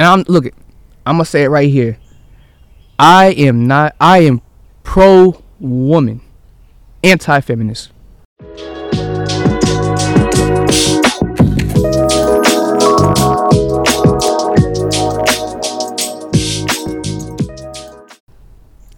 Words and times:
and 0.00 0.06
I'm 0.06 0.24
look. 0.28 0.46
I'm 1.04 1.16
gonna 1.16 1.26
say 1.26 1.44
it 1.44 1.48
right 1.48 1.68
here. 1.68 1.98
I 2.98 3.32
am 3.32 3.66
not. 3.66 3.94
I 4.00 4.20
am 4.20 4.40
pro 4.82 5.42
woman, 5.58 6.22
anti 7.04 7.40
feminist. 7.42 7.92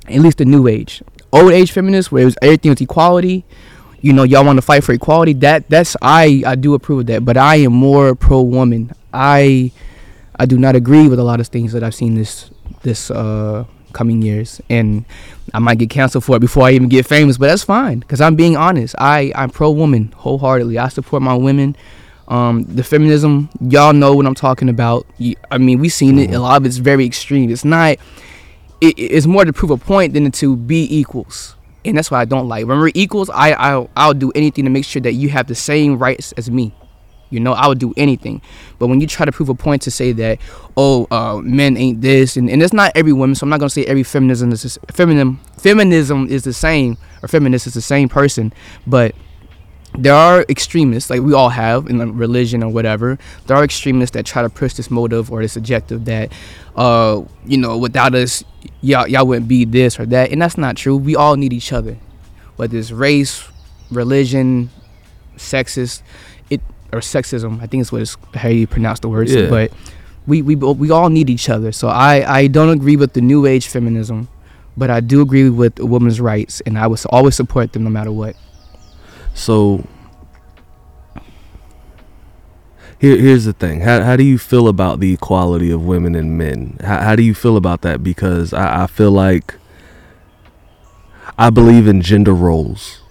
At 0.07 0.21
least 0.21 0.39
the 0.39 0.45
new 0.45 0.69
age, 0.69 1.03
old 1.33 1.53
age 1.53 1.73
feminists, 1.73 2.13
where 2.13 2.23
it 2.23 2.27
was 2.27 2.37
everything 2.41 2.71
was 2.71 2.81
equality. 2.81 3.45
You 4.03 4.13
know, 4.13 4.23
y'all 4.23 4.45
want 4.45 4.59
to 4.59 4.63
fight 4.63 4.85
for 4.85 4.93
equality. 4.93 5.33
That 5.33 5.69
that's 5.69 5.97
I 6.01 6.45
I 6.47 6.55
do 6.55 6.75
approve 6.75 7.01
of 7.01 7.07
that. 7.07 7.25
But 7.25 7.37
I 7.37 7.57
am 7.57 7.73
more 7.73 8.15
pro 8.15 8.41
woman. 8.41 8.93
I 9.13 9.73
I 10.43 10.45
do 10.45 10.59
not 10.59 10.75
agree 10.75 11.07
with 11.07 11.21
a 11.21 11.23
lot 11.23 11.39
of 11.39 11.47
things 11.47 11.73
that 11.73 11.85
I've 11.85 11.95
seen 11.95 12.17
this 12.17 12.51
this 12.83 13.13
uh 13.13 13.65
coming 13.93 14.23
years. 14.23 14.61
And 14.69 15.05
I 15.55 15.61
might 15.61 15.79
get 15.79 15.89
canceled 15.89 16.25
for 16.25 16.35
it 16.35 16.41
before 16.41 16.65
I 16.67 16.73
even 16.73 16.89
get 16.89 17.07
famous 17.07 17.39
but 17.39 17.47
that's 17.47 17.63
fine 17.63 18.01
because 18.01 18.21
I'm 18.21 18.35
being 18.35 18.57
honest. 18.57 18.97
I 18.99 19.31
I'm 19.37 19.51
pro 19.51 19.71
woman 19.71 20.13
wholeheartedly. 20.17 20.79
I 20.79 20.89
support 20.89 21.23
my 21.23 21.35
women. 21.37 21.77
Um 22.27 22.65
the 22.65 22.83
feminism 22.83 23.51
y'all 23.61 23.93
know 23.93 24.15
what 24.15 24.27
I'm 24.27 24.35
talking 24.35 24.69
about. 24.69 25.07
I 25.53 25.59
mean 25.59 25.79
we've 25.79 25.93
seen 25.93 26.19
it. 26.19 26.35
A 26.35 26.41
lot 26.41 26.61
of 26.61 26.67
it's 26.67 26.79
very 26.79 27.07
extreme. 27.07 27.49
It's 27.49 27.65
not 27.65 27.99
it, 28.81 28.99
it's 28.99 29.29
more 29.29 29.45
to 29.45 29.53
prove 29.53 29.71
a 29.71 29.77
point 29.77 30.13
than 30.13 30.29
to 30.33 30.57
be 30.57 30.89
equals. 30.93 31.55
And 31.85 31.97
that's 31.97 32.11
what 32.11 32.19
I 32.19 32.25
don't 32.25 32.49
like. 32.49 32.67
When 32.67 32.81
we're 32.81 32.91
equals 32.95 33.31
I 33.31 33.53
I'll, 33.53 33.91
I'll 33.97 34.15
do 34.15 34.33
anything 34.35 34.65
to 34.65 34.73
make 34.73 34.87
sure 34.87 35.03
that 35.03 35.13
you 35.13 35.29
have 35.29 35.47
the 35.47 35.55
same 35.55 36.01
rights 36.01 36.33
as 36.33 36.51
me 36.51 36.75
you 37.33 37.41
know, 37.41 37.53
I 37.53 37.67
would 37.67 37.79
do 37.79 37.95
anything. 37.97 38.43
But 38.79 38.89
when 38.89 39.01
you 39.01 39.07
try 39.07 39.25
to 39.25 39.33
prove 39.33 39.49
a 39.49 39.55
point 39.55 39.83
to 39.83 39.91
say 39.91 40.13
that, 40.13 40.39
oh, 40.77 41.07
uh, 41.11 41.39
men 41.39 41.77
ain't 41.77 42.01
this, 42.01 42.37
and, 42.37 42.51
and 42.51 42.63
it's 42.63 42.73
not 42.73 42.93
every 42.95 43.13
woman, 43.13 43.35
so 43.35 43.45
I'm 43.45 43.51
not 43.51 43.61
gonna 43.61 43.71
say 43.71 43.85
every 43.87 44.03
feminism 44.03 44.53
is 44.53 44.79
feminism 44.93 45.41
feminism 45.57 46.27
is 46.29 46.45
the 46.45 46.53
same 46.53 46.99
or 47.23 47.29
feminist 47.29 47.67
is 47.67 47.75
the 47.75 47.81
same 47.81 48.09
person, 48.09 48.53
but 48.87 49.15
there 49.99 50.15
are 50.15 50.45
extremists 50.49 51.11
like 51.11 51.21
we 51.21 51.35
all 51.35 51.51
have 51.51 51.87
in 51.87 52.17
religion 52.17 52.63
or 52.63 52.71
whatever. 52.71 53.19
There 53.47 53.57
are 53.57 53.65
extremists 53.65 54.15
that 54.15 54.25
try 54.25 54.43
to 54.43 54.49
push 54.49 54.75
this 54.75 54.91
motive 54.91 55.31
or 55.31 55.43
this 55.43 55.57
objective 55.57 56.07
that 56.07 56.33
uh 56.77 57.23
you 57.45 57.59
know 57.59 57.77
without 57.77 58.15
us 58.15 58.43
y'all 58.81 59.07
y'all 59.07 59.27
wouldn't 59.27 59.49
be 59.49 59.67
this 59.67 60.01
or 60.01 60.07
that 60.07 60.31
and 60.31 60.41
that's 60.41 60.57
not 60.57 60.77
true. 60.77 60.97
We 60.97 61.15
all 61.15 61.37
need 61.37 61.53
each 61.53 61.73
other. 61.73 61.99
Whether 62.57 62.79
it's 62.79 62.91
race 62.91 63.47
religion 63.91 64.71
sexist 65.37 66.03
or 66.93 67.01
sexism. 67.01 67.63
I 67.63 67.67
think 67.67 67.81
it's 67.81 67.93
what 67.93 68.03
it's 68.03 68.17
how 68.35 68.49
you 68.49 68.67
pronounce 68.67 69.01
the 69.01 69.09
words. 69.09 69.35
Yeah. 69.35 69.49
But 69.49 69.73
we, 70.27 70.43
we 70.43 70.55
we 70.55 70.91
all 70.91 71.09
need 71.09 71.29
each 71.31 71.49
other. 71.49 71.73
So 71.73 71.89
I 71.89 72.41
I 72.41 72.47
don't 72.47 72.71
agree 72.71 72.97
with 72.97 73.15
the 73.15 73.21
new 73.21 73.47
age 73.47 73.67
feminism, 73.67 74.29
but 74.77 74.91
I 74.91 75.01
do 75.01 75.21
agree 75.21 75.51
with 75.51 75.79
women's 75.81 76.21
rights, 76.21 76.61
and 76.63 76.79
I 76.79 76.87
will 76.87 76.99
always 77.11 77.35
support 77.35 77.73
them 77.73 77.85
no 77.85 77.91
matter 77.91 78.13
what. 78.13 78.37
So 79.35 79.87
here, 83.03 83.17
here's 83.17 83.45
the 83.45 83.53
thing. 83.53 83.81
How, 83.81 84.01
how 84.03 84.17
do 84.17 84.23
you 84.23 84.39
feel 84.39 84.69
about 84.69 85.01
the 85.01 85.13
equality 85.13 85.73
of 85.73 85.85
women 85.85 86.15
and 86.15 86.39
men? 86.39 86.77
How, 86.85 87.01
how 87.01 87.17
do 87.17 87.23
you 87.25 87.35
feel 87.35 87.57
about 87.57 87.83
that? 87.83 88.05
Because 88.05 88.53
I, 88.53 88.85
I 88.85 88.87
feel 88.87 89.11
like 89.11 89.57
I 91.37 91.51
believe 91.51 91.89
in 91.89 92.01
gender 92.01 92.33
roles. 92.33 93.02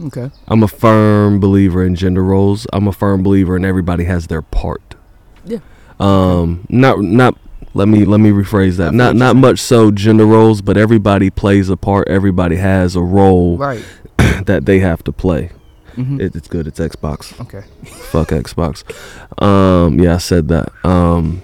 Okay. 0.00 0.30
I'm 0.48 0.62
a 0.62 0.68
firm 0.68 1.40
believer 1.40 1.84
in 1.84 1.94
gender 1.94 2.22
roles. 2.22 2.66
I'm 2.72 2.86
a 2.86 2.92
firm 2.92 3.22
believer 3.22 3.56
in 3.56 3.64
everybody 3.64 4.04
has 4.04 4.26
their 4.26 4.42
part. 4.42 4.94
Yeah. 5.44 5.58
Um. 5.98 6.66
Not 6.68 7.00
not. 7.00 7.38
Let 7.74 7.88
me 7.88 8.04
let 8.04 8.20
me 8.20 8.30
rephrase 8.30 8.76
that. 8.76 8.92
Not 8.92 9.16
not 9.16 9.36
much 9.36 9.58
so 9.58 9.90
gender 9.90 10.26
roles, 10.26 10.60
but 10.62 10.76
everybody 10.76 11.30
plays 11.30 11.68
a 11.68 11.76
part. 11.76 12.08
Everybody 12.08 12.56
has 12.56 12.96
a 12.96 13.02
role. 13.02 13.56
Right. 13.56 13.84
that 14.46 14.66
they 14.66 14.80
have 14.80 15.02
to 15.04 15.12
play. 15.12 15.50
Mm-hmm. 15.94 16.20
It, 16.20 16.36
it's 16.36 16.48
good. 16.48 16.66
It's 16.66 16.78
Xbox. 16.78 17.38
Okay. 17.40 17.64
Fuck 17.84 18.28
Xbox. 18.28 18.84
Um. 19.42 19.98
Yeah, 19.98 20.16
I 20.16 20.18
said 20.18 20.48
that. 20.48 20.72
Um. 20.84 21.42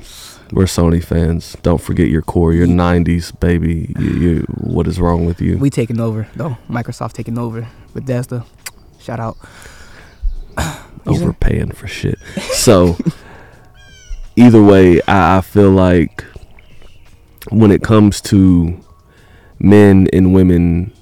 We're 0.53 0.65
Sony 0.65 1.03
fans. 1.03 1.57
Don't 1.63 1.81
forget 1.81 2.09
your 2.09 2.21
core. 2.21 2.53
Your 2.53 2.67
'90s 2.67 3.39
baby. 3.41 3.95
You, 3.99 4.11
you, 4.11 4.41
what 4.59 4.87
is 4.87 5.01
wrong 5.01 5.25
with 5.25 5.41
you? 5.41 5.57
We 5.57 5.71
taking 5.71 5.99
over. 5.99 6.29
though. 6.37 6.59
Microsoft 6.69 7.15
taking 7.15 7.39
over. 7.39 7.67
Bethesda. 7.95 8.45
Shout 9.01 9.19
out. 9.19 9.37
Overpaying 11.07 11.73
for 11.73 11.89
shit. 11.89 12.19
So 12.53 12.97
either 14.37 14.63
way, 14.63 15.01
I, 15.09 15.39
I 15.39 15.41
feel 15.41 15.71
like 15.71 16.25
when 17.51 17.71
it 17.73 17.83
comes 17.83 18.21
to 18.23 18.79
men 19.59 20.07
and 20.13 20.33
women 20.33 20.93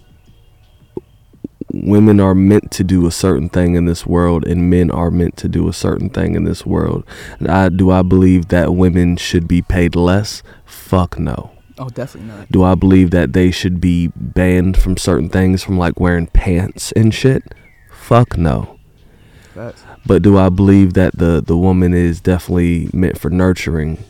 women 1.72 2.20
are 2.20 2.34
meant 2.34 2.70
to 2.72 2.84
do 2.84 3.06
a 3.06 3.10
certain 3.10 3.48
thing 3.48 3.75
in 3.75 3.84
this 3.84 4.06
world 4.06 4.47
and 4.47 4.70
men 4.70 4.91
are 4.91 5.10
meant 5.10 5.36
to 5.38 5.48
do 5.48 5.69
a 5.69 5.72
certain 5.72 6.10
thing 6.10 6.34
in 6.34 6.44
this 6.44 6.66
world. 6.66 7.04
And 7.38 7.48
I 7.48 7.69
do 7.69 7.91
I 7.91 8.03
believe 8.03 8.48
that 8.48 8.75
women 8.75 9.16
should 9.16 9.47
be 9.47 9.62
paid 9.62 9.94
less? 9.94 10.42
Fuck 10.64 11.19
no. 11.19 11.53
Oh, 11.78 11.88
definitely 11.88 12.28
not. 12.28 12.53
Do 12.53 12.62
I 12.62 12.75
believe 12.75 13.10
that 13.12 13.32
they 13.32 13.50
should 13.50 13.80
be 13.80 14.09
banned 14.14 14.76
from 14.76 14.97
certain 14.97 15.28
things 15.28 15.62
from 15.62 15.78
like 15.78 15.98
wearing 15.98 16.26
pants 16.26 16.92
and 16.92 17.14
shit? 17.14 17.42
Fuck 17.91 18.36
no. 18.36 18.78
That's... 19.54 19.82
But 20.06 20.22
do 20.22 20.38
I 20.38 20.48
believe 20.48 20.94
that 20.94 21.16
the 21.16 21.42
the 21.44 21.56
woman 21.56 21.94
is 21.94 22.20
definitely 22.20 22.91
meant 22.92 23.19
for 23.19 23.30
nurturing? 23.30 24.03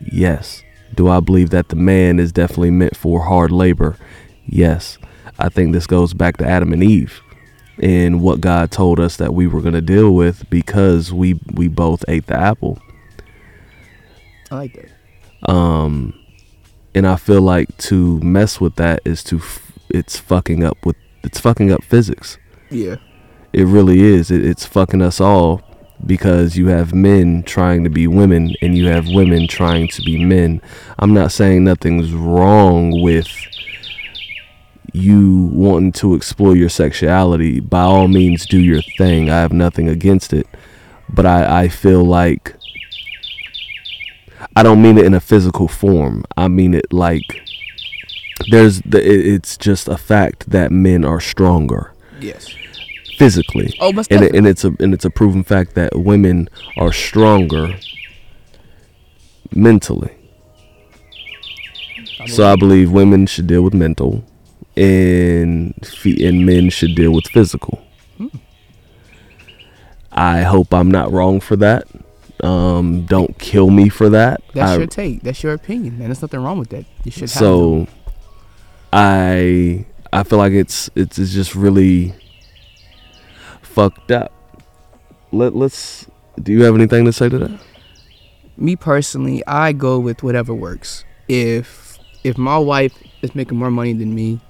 Yes. 0.00 0.62
Do 0.94 1.08
I 1.08 1.20
believe 1.20 1.50
that 1.50 1.68
the 1.68 1.76
man 1.76 2.18
is 2.18 2.32
definitely 2.32 2.70
meant 2.70 2.96
for 2.96 3.24
hard 3.24 3.50
labor? 3.50 3.96
Yes. 4.44 4.98
I 5.38 5.48
think 5.48 5.72
this 5.72 5.86
goes 5.86 6.14
back 6.14 6.36
to 6.38 6.46
Adam 6.46 6.72
and 6.72 6.82
Eve 6.82 7.20
and 7.78 8.20
what 8.20 8.40
God 8.40 8.70
told 8.70 9.00
us 9.00 9.16
that 9.16 9.34
we 9.34 9.46
were 9.46 9.60
going 9.60 9.74
to 9.74 9.80
deal 9.80 10.14
with 10.14 10.48
because 10.50 11.12
we 11.12 11.40
we 11.52 11.68
both 11.68 12.04
ate 12.08 12.26
the 12.26 12.36
apple. 12.38 12.78
I 14.50 14.56
like 14.56 14.74
that. 14.74 15.50
Um 15.50 16.14
and 16.94 17.06
I 17.06 17.16
feel 17.16 17.40
like 17.40 17.74
to 17.78 18.20
mess 18.20 18.60
with 18.60 18.76
that 18.76 19.00
is 19.04 19.24
to 19.24 19.38
f- 19.38 19.72
it's 19.88 20.18
fucking 20.18 20.62
up 20.62 20.84
with 20.84 20.96
it's 21.24 21.40
fucking 21.40 21.72
up 21.72 21.82
physics. 21.82 22.38
Yeah. 22.70 22.96
It 23.52 23.64
really 23.64 24.00
is. 24.00 24.30
It, 24.30 24.44
it's 24.44 24.66
fucking 24.66 25.02
us 25.02 25.20
all 25.20 25.62
because 26.04 26.56
you 26.56 26.68
have 26.68 26.92
men 26.94 27.42
trying 27.44 27.84
to 27.84 27.90
be 27.90 28.06
women 28.06 28.54
and 28.60 28.76
you 28.76 28.86
have 28.88 29.06
women 29.08 29.46
trying 29.46 29.88
to 29.88 30.02
be 30.02 30.22
men. 30.24 30.60
I'm 30.98 31.14
not 31.14 31.32
saying 31.32 31.64
nothing's 31.64 32.12
wrong 32.12 33.00
with 33.00 33.28
you 34.92 35.50
wanting 35.52 35.92
to 35.92 36.14
explore 36.14 36.54
your 36.54 36.68
sexuality, 36.68 37.60
by 37.60 37.82
all 37.82 38.08
means, 38.08 38.46
do 38.46 38.60
your 38.60 38.82
thing. 38.82 39.30
I 39.30 39.40
have 39.40 39.52
nothing 39.52 39.88
against 39.88 40.32
it. 40.32 40.46
But 41.08 41.26
I, 41.26 41.62
I 41.62 41.68
feel 41.68 42.04
like 42.04 42.54
I 44.54 44.62
don't 44.62 44.82
mean 44.82 44.98
it 44.98 45.06
in 45.06 45.14
a 45.14 45.20
physical 45.20 45.68
form. 45.68 46.24
I 46.36 46.48
mean 46.48 46.74
it 46.74 46.92
like 46.92 47.42
there's 48.50 48.80
the, 48.82 49.00
it's 49.02 49.56
just 49.56 49.88
a 49.88 49.96
fact 49.96 50.50
that 50.50 50.72
men 50.72 51.04
are 51.04 51.20
stronger. 51.20 51.92
Yes. 52.20 52.48
Physically. 53.16 53.74
Oh, 53.80 53.90
and, 54.10 54.24
it, 54.24 54.34
and 54.34 54.46
it's 54.46 54.64
a 54.64 54.74
and 54.80 54.94
it's 54.94 55.04
a 55.04 55.10
proven 55.10 55.44
fact 55.44 55.74
that 55.74 55.96
women 55.96 56.48
are 56.76 56.92
stronger 56.92 57.76
mentally. 59.54 60.16
So 62.26 62.50
I 62.50 62.56
believe 62.56 62.90
women 62.90 63.26
should 63.26 63.46
deal 63.46 63.62
with 63.62 63.74
mental 63.74 64.24
and 64.76 65.74
feet 65.86 66.20
and 66.22 66.46
men 66.46 66.70
should 66.70 66.94
deal 66.94 67.12
with 67.12 67.26
physical. 67.28 67.84
Hmm. 68.16 68.28
I 70.12 70.42
hope 70.42 70.72
I'm 70.72 70.90
not 70.90 71.10
wrong 71.12 71.40
for 71.40 71.56
that. 71.56 71.86
Um, 72.42 73.06
don't 73.06 73.38
kill 73.38 73.70
me 73.70 73.88
for 73.88 74.08
that. 74.10 74.42
That's 74.52 74.72
I, 74.72 74.76
your 74.76 74.86
take. 74.86 75.22
That's 75.22 75.42
your 75.42 75.52
opinion, 75.52 75.94
and 75.94 76.06
there's 76.06 76.22
nothing 76.22 76.40
wrong 76.40 76.58
with 76.58 76.70
that. 76.70 76.84
You 77.04 77.12
should. 77.12 77.30
So, 77.30 77.86
I 78.92 79.86
I 80.12 80.22
feel 80.24 80.38
like 80.38 80.52
it's 80.52 80.90
it's, 80.94 81.18
it's 81.18 81.32
just 81.32 81.54
really 81.54 82.14
fucked 83.62 84.10
up. 84.10 84.32
Let 85.30 85.54
let's. 85.54 86.06
Do 86.42 86.52
you 86.52 86.64
have 86.64 86.74
anything 86.74 87.04
to 87.04 87.12
say 87.12 87.28
to 87.28 87.38
that? 87.38 87.60
Me 88.56 88.76
personally, 88.76 89.42
I 89.46 89.72
go 89.72 89.98
with 89.98 90.22
whatever 90.22 90.52
works. 90.52 91.04
If 91.28 91.98
if 92.24 92.36
my 92.36 92.58
wife 92.58 92.94
is 93.22 93.34
making 93.34 93.58
more 93.58 93.70
money 93.70 93.92
than 93.92 94.14
me, 94.14 94.40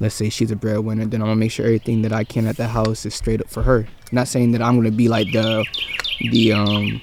let's 0.00 0.14
say 0.14 0.28
she's 0.28 0.50
a 0.50 0.56
breadwinner, 0.56 1.06
then 1.06 1.20
I'm 1.22 1.28
gonna 1.28 1.36
make 1.36 1.52
sure 1.52 1.66
everything 1.66 2.02
that 2.02 2.12
I 2.12 2.24
can 2.24 2.46
at 2.46 2.56
the 2.56 2.68
house 2.68 3.06
is 3.06 3.14
straight 3.14 3.40
up 3.40 3.48
for 3.48 3.62
her. 3.62 3.86
Not 4.12 4.28
saying 4.28 4.52
that 4.52 4.62
I'm 4.62 4.76
gonna 4.76 4.90
be 4.90 5.08
like 5.08 5.32
the 5.32 5.64
the 6.30 6.52
um 6.52 7.00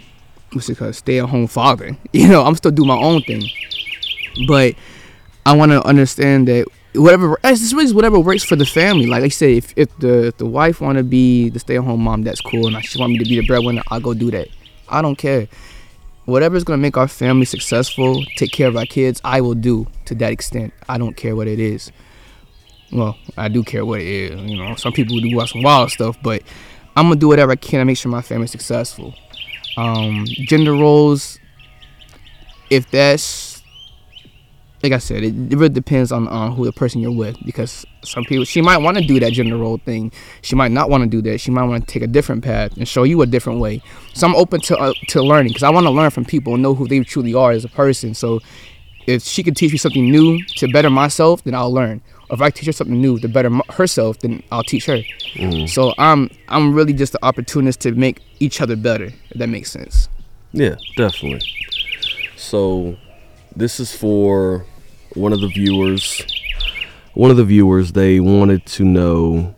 what's 0.54 0.70
it 0.70 0.78
called 0.78 0.96
stay 0.96 1.20
at 1.20 1.30
home 1.30 1.48
father. 1.48 1.98
You 2.14 2.28
know, 2.28 2.44
I'm 2.44 2.56
still 2.56 2.72
doing 2.72 2.88
my 2.90 2.98
own 2.98 3.22
thing, 3.24 3.44
but 4.48 4.76
I 5.46 5.56
want 5.56 5.72
to 5.72 5.84
understand 5.86 6.48
that 6.48 6.66
whatever 6.94 7.40
it's 7.44 7.74
really 7.74 7.94
whatever 7.94 8.20
works 8.20 8.44
for 8.44 8.56
the 8.56 8.66
family. 8.66 9.06
Like 9.06 9.24
I 9.24 9.30
say, 9.30 9.58
if 9.58 9.74
if 9.76 9.96
the 10.00 10.28
if 10.28 10.38
the 10.38 10.46
wife 10.46 10.82
want 10.82 10.98
to 10.98 11.04
be 11.04 11.50
the 11.50 11.60
stay 11.60 11.78
at 11.78 11.84
home 11.84 12.02
mom, 12.02 12.24
that's 12.24 12.42
cool, 12.42 12.68
and 12.68 12.86
she 12.86 13.00
want 13.00 13.14
me 13.14 13.20
to 13.20 13.26
be 13.26 13.40
the 13.40 13.46
breadwinner, 13.46 13.82
I'll 13.90 14.02
go 14.02 14.14
do 14.14 14.32
that. 14.32 14.48
I 14.90 15.02
don't 15.02 15.18
care. 15.18 15.48
whatever's 16.26 16.64
gonna 16.64 16.78
make 16.82 16.98
our 16.98 17.08
family 17.08 17.46
successful, 17.46 18.24
take 18.38 18.52
care 18.52 18.68
of 18.68 18.78
our 18.78 18.86
kids, 18.86 19.22
I 19.24 19.42
will 19.42 19.56
do 19.56 19.88
to 20.06 20.16
that 20.16 20.32
extent. 20.32 20.74
I 20.88 20.98
don't 20.98 21.16
care 21.18 21.36
what 21.36 21.48
it 21.48 21.60
is. 21.60 21.92
Well, 22.92 23.18
I 23.38 23.48
do 23.48 23.64
care 23.64 23.86
what 23.86 24.02
it 24.02 24.08
is. 24.08 24.42
You 24.42 24.58
know, 24.58 24.76
some 24.76 24.94
people 24.94 25.20
do 25.20 25.36
watch 25.36 25.54
some 25.54 25.64
wild 25.64 25.92
stuff, 25.92 26.18
but 26.22 26.44
I'm 26.96 27.06
gonna 27.06 27.16
do 27.16 27.28
whatever 27.28 27.52
I 27.52 27.56
can 27.56 27.80
to 27.80 27.86
make 27.86 27.98
sure 27.98 28.12
my 28.12 28.22
family's 28.22 28.52
successful. 28.52 29.14
Um, 29.78 30.26
gender 30.28 30.74
roles, 30.74 31.40
if 32.70 32.90
that's 32.92 33.52
like 34.84 34.94
I 34.94 34.98
said, 34.98 35.24
it, 35.24 35.34
really 35.56 35.70
depends 35.70 36.12
on, 36.12 36.28
on 36.28 36.54
who 36.54 36.66
the 36.66 36.72
person 36.72 37.02
you're 37.02 37.12
with 37.12 37.38
because 37.46 37.86
some 38.04 38.24
people 38.24 38.46
she 38.46 38.62
might 38.62 38.78
want 38.78 38.98
to 38.98 39.04
do 39.04 39.20
that 39.20 39.32
gender 39.34 39.58
role 39.58 39.78
thing. 39.78 40.12
She 40.42 40.56
might 40.56 40.72
not 40.72 40.90
want 40.90 41.04
to 41.04 41.10
do 41.10 41.22
that. 41.30 41.40
She 41.40 41.52
might 41.52 41.66
want 41.66 41.88
to 41.88 41.94
take 41.94 42.02
a 42.02 42.08
different 42.08 42.44
path 42.44 42.76
and 42.78 42.88
show 42.88 43.04
you 43.04 43.22
a 43.22 43.26
different 43.26 43.60
way. 43.60 43.82
So 44.14 44.28
I'm 44.28 44.36
open 44.36 44.60
to 44.62 44.78
uh, 44.78 44.94
to 45.10 45.22
learning 45.22 45.50
because 45.50 45.64
I 45.64 45.70
want 45.70 45.86
to 45.86 45.92
learn 45.92 46.10
from 46.10 46.26
people 46.26 46.54
and 46.54 46.64
know 46.64 46.74
who 46.74 46.88
they 46.88 47.00
truly 47.02 47.34
are 47.34 47.52
as 47.52 47.64
a 47.64 47.70
person. 47.70 48.14
So 48.14 48.40
if 49.08 49.24
she 49.24 49.44
can 49.44 49.54
teach 49.54 49.72
me 49.72 49.78
something 49.78 50.10
new 50.10 50.44
to 50.58 50.68
better 50.72 50.90
myself, 50.90 51.44
then 51.44 51.54
I'll 51.54 51.74
learn. 51.74 52.02
If 52.32 52.42
I 52.42 52.50
teach 52.50 52.66
her 52.66 52.72
something 52.72 53.00
new 53.00 53.20
to 53.20 53.28
better 53.28 53.48
m- 53.48 53.62
herself, 53.70 54.20
then 54.20 54.42
I'll 54.52 54.64
teach 54.64 54.86
her. 54.86 55.02
Mm. 55.36 55.70
So 55.70 55.94
I'm 55.98 56.30
I'm 56.48 56.74
really 56.74 56.94
just 56.94 57.12
the 57.14 57.24
opportunist 57.24 57.82
to 57.82 57.92
make 57.94 58.22
each 58.40 58.62
other 58.62 58.76
better. 58.76 59.06
If 59.30 59.38
that 59.38 59.48
makes 59.48 59.72
sense. 59.72 60.08
Yeah, 60.54 60.76
definitely. 60.98 61.42
So, 62.36 62.98
this 63.56 63.80
is 63.80 63.96
for 63.96 64.66
one 65.14 65.32
of 65.32 65.40
the 65.40 65.48
viewers. 65.48 66.22
One 67.14 67.32
of 67.32 67.38
the 67.38 67.46
viewers, 67.46 67.92
they 67.92 68.20
wanted 68.20 68.66
to 68.68 68.84
know, 68.84 69.56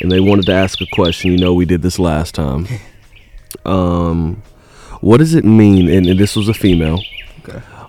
and 0.00 0.10
they 0.10 0.20
wanted 0.20 0.46
to 0.46 0.52
ask 0.52 0.80
a 0.80 0.86
question. 0.92 1.32
You 1.32 1.38
know, 1.38 1.54
we 1.54 1.64
did 1.64 1.82
this 1.82 1.98
last 1.98 2.34
time. 2.34 2.66
Um, 3.64 4.42
what 5.00 5.18
does 5.18 5.34
it 5.34 5.44
mean? 5.44 5.88
And, 5.88 6.06
and 6.06 6.18
this 6.18 6.36
was 6.36 6.48
a 6.48 6.54
female. 6.54 7.00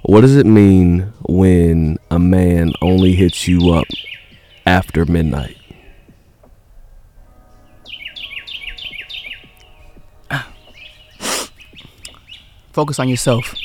What 0.08 0.22
does 0.22 0.36
it 0.36 0.46
mean 0.46 1.12
when 1.28 1.98
a 2.12 2.20
man 2.20 2.74
only 2.80 3.14
hits 3.14 3.48
you 3.48 3.72
up 3.72 3.88
after 4.64 5.04
midnight? 5.04 5.58
Focus 12.72 13.00
on 13.00 13.10
yourself. 13.10 13.56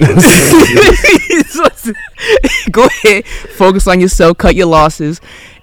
Go 2.72 2.86
ahead, 2.86 3.24
focus 3.26 3.86
on 3.86 4.00
yourself. 4.00 4.38
Cut 4.38 4.56
your 4.56 4.66
losses. 4.66 5.20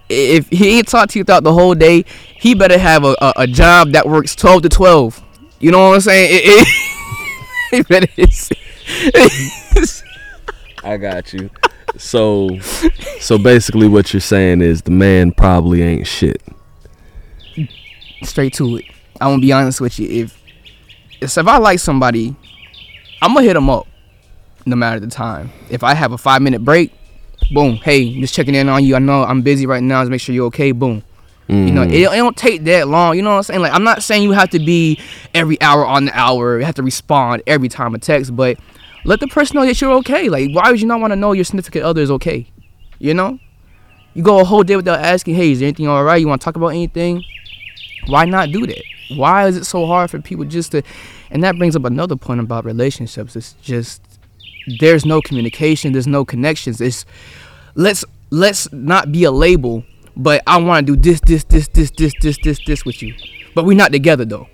If 0.07 0.47
he 0.47 0.77
ain't 0.77 0.87
talked 0.87 1.11
to 1.13 1.19
you 1.19 1.25
throughout 1.25 1.43
the 1.43 1.51
whole 1.51 1.75
day, 1.75 2.05
he 2.35 2.55
better 2.55 2.77
have 2.77 3.03
a, 3.03 3.13
a, 3.19 3.33
a 3.39 3.47
job 3.47 3.91
that 3.91 4.07
works 4.07 4.37
twelve 4.37 4.61
to 4.61 4.69
twelve. 4.69 5.21
You 5.59 5.71
know 5.71 5.89
what 5.89 5.95
I'm 5.95 6.01
saying? 6.01 6.29
It, 6.31 6.43
it, 6.45 6.67
he 7.71 7.81
better. 7.81 8.07
I 10.87 10.95
got 10.97 11.33
you. 11.33 11.49
So, 11.97 12.59
so 13.19 13.37
basically, 13.37 13.87
what 13.87 14.13
you're 14.13 14.21
saying 14.21 14.61
is 14.61 14.83
the 14.83 14.91
man 14.91 15.31
probably 15.31 15.81
ain't 15.81 16.07
shit. 16.07 16.41
straight 18.23 18.53
to 18.53 18.77
it. 18.77 18.85
I'm 19.19 19.31
gonna 19.31 19.41
be 19.41 19.51
honest 19.51 19.81
with 19.81 19.99
you. 19.99 20.09
If 20.09 20.41
if 21.19 21.37
I 21.37 21.57
like 21.57 21.79
somebody, 21.79 22.35
I'm 23.21 23.33
gonna 23.33 23.45
hit 23.45 23.55
them 23.55 23.69
up, 23.69 23.87
no 24.65 24.75
matter 24.75 24.99
the 24.99 25.07
time. 25.07 25.51
If 25.69 25.83
I 25.83 25.93
have 25.93 26.11
a 26.13 26.17
five 26.17 26.41
minute 26.41 26.63
break, 26.63 26.93
boom, 27.51 27.75
hey, 27.77 28.19
just 28.21 28.33
checking 28.33 28.55
in 28.55 28.69
on 28.69 28.85
you. 28.85 28.95
I 28.95 28.99
know 28.99 29.23
I'm 29.23 29.41
busy 29.41 29.65
right 29.65 29.83
now. 29.83 30.01
Just 30.01 30.11
make 30.11 30.21
sure 30.21 30.33
you're 30.33 30.47
okay. 30.47 30.71
Boom. 30.71 31.03
You 31.49 31.71
know, 31.71 31.83
it, 31.83 31.93
it 31.93 32.17
don't 32.17 32.35
take 32.35 32.65
that 32.65 32.89
long. 32.89 33.15
You 33.15 33.21
know 33.21 33.29
what 33.29 33.37
I'm 33.37 33.43
saying? 33.43 33.61
Like, 33.61 33.71
I'm 33.71 33.85
not 33.85 34.03
saying 34.03 34.23
you 34.23 34.33
have 34.33 34.49
to 34.49 34.59
be 34.59 34.99
every 35.33 35.59
hour 35.61 35.85
on 35.85 36.03
the 36.03 36.11
hour. 36.13 36.59
You 36.59 36.65
have 36.65 36.75
to 36.75 36.83
respond 36.83 37.41
every 37.47 37.69
time 37.69 37.95
a 37.95 37.99
text, 37.99 38.35
but 38.35 38.57
let 39.07 39.19
the 39.19 39.27
person 39.27 39.55
know 39.55 39.65
that 39.65 39.81
you're 39.81 39.93
okay. 39.93 40.29
Like, 40.29 40.51
why 40.51 40.69
would 40.69 40.79
you 40.79 40.87
not 40.87 40.99
want 40.99 41.11
to 41.11 41.15
know 41.15 41.31
your 41.31 41.45
significant 41.45 41.83
other 41.83 42.01
is 42.01 42.11
okay? 42.11 42.47
You 42.99 43.13
know, 43.13 43.39
you 44.13 44.21
go 44.21 44.39
a 44.39 44.43
whole 44.43 44.63
day 44.63 44.75
without 44.75 44.99
asking, 44.99 45.35
hey, 45.35 45.51
is 45.51 45.61
anything 45.61 45.87
all 45.87 46.03
right? 46.03 46.21
You 46.21 46.27
want 46.27 46.41
to 46.41 46.45
talk 46.45 46.55
about 46.55 46.67
anything? 46.67 47.23
Why 48.05 48.25
not 48.25 48.51
do 48.51 48.67
that? 48.67 48.83
Why 49.15 49.47
is 49.47 49.57
it 49.57 49.65
so 49.65 49.85
hard 49.87 50.11
for 50.11 50.21
people 50.21 50.45
just 50.45 50.71
to? 50.73 50.83
And 51.31 51.43
that 51.43 51.57
brings 51.57 51.75
up 51.75 51.85
another 51.85 52.15
point 52.15 52.39
about 52.39 52.65
relationships. 52.65 53.35
It's 53.35 53.53
just 53.61 54.01
there's 54.79 55.05
no 55.05 55.21
communication. 55.21 55.93
There's 55.93 56.07
no 56.07 56.23
connections. 56.23 56.81
It's 56.81 57.05
let's 57.75 58.05
let's 58.29 58.71
not 58.71 59.11
be 59.11 59.23
a 59.23 59.31
label 59.31 59.83
but 60.17 60.41
I 60.47 60.57
want 60.57 60.87
to 60.87 60.95
do 60.95 61.01
this, 61.01 61.21
this, 61.21 61.43
this, 61.43 61.67
this, 61.67 61.91
this, 61.91 62.13
this, 62.19 62.37
this, 62.43 62.59
this 62.65 62.85
with 62.85 63.03
you. 63.03 63.13
But 63.53 63.65
we're 63.65 63.77
not 63.77 63.91
together 63.91 64.25
though. 64.25 64.47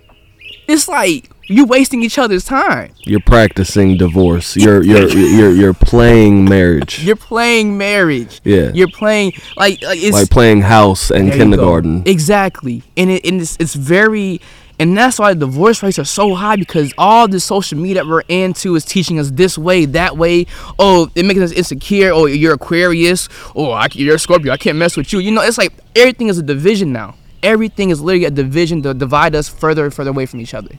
It's 0.67 0.88
like 0.88 1.31
you 1.45 1.65
wasting 1.65 2.03
each 2.03 2.17
other's 2.17 2.45
time. 2.45 2.93
You're 3.03 3.19
practicing 3.19 3.97
divorce. 3.97 4.55
You're 4.55 4.83
you're 4.83 5.09
you're 5.09 5.51
you're 5.51 5.73
playing 5.73 6.45
marriage. 6.45 7.03
You're 7.03 7.15
playing 7.15 7.77
marriage. 7.77 8.41
Yeah. 8.43 8.71
You're 8.73 8.87
playing 8.89 9.33
like, 9.57 9.81
like 9.81 9.99
it's 10.01 10.13
like 10.13 10.29
playing 10.29 10.61
house 10.61 11.11
and 11.11 11.19
There 11.19 11.25
you 11.25 11.31
go. 11.31 11.37
kindergarten. 11.37 12.03
Exactly, 12.05 12.83
and 12.95 13.09
it 13.09 13.25
and 13.25 13.41
it's, 13.41 13.57
it's 13.59 13.73
very, 13.75 14.39
and 14.79 14.97
that's 14.97 15.19
why 15.19 15.33
divorce 15.33 15.83
rates 15.83 15.99
are 15.99 16.05
so 16.05 16.33
high 16.35 16.55
because 16.55 16.93
all 16.97 17.27
the 17.27 17.39
social 17.39 17.77
media 17.77 18.03
we're 18.05 18.23
into 18.29 18.75
is 18.75 18.85
teaching 18.85 19.19
us 19.19 19.31
this 19.31 19.57
way, 19.57 19.85
that 19.85 20.17
way. 20.17 20.45
Oh, 20.79 21.09
it 21.15 21.25
makes 21.25 21.39
us 21.41 21.51
insecure. 21.51 22.11
Oh, 22.11 22.25
you're 22.25 22.53
Aquarius. 22.53 23.27
Oh, 23.55 23.71
I, 23.71 23.87
you're 23.91 24.15
a 24.15 24.19
Scorpio. 24.19 24.51
I 24.53 24.57
can't 24.57 24.77
mess 24.77 24.95
with 24.95 25.11
you. 25.11 25.19
You 25.19 25.31
know, 25.31 25.41
it's 25.41 25.57
like 25.57 25.73
everything 25.95 26.27
is 26.29 26.37
a 26.37 26.43
division 26.43 26.93
now. 26.93 27.15
Everything 27.43 27.89
is 27.89 27.99
literally 27.99 28.25
a 28.25 28.31
division 28.31 28.81
to 28.83 28.93
divide 28.93 29.35
us 29.35 29.49
further 29.49 29.83
and 29.83 29.93
further 29.93 30.11
away 30.11 30.25
from 30.25 30.39
each 30.39 30.53
other. 30.53 30.69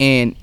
And 0.00 0.36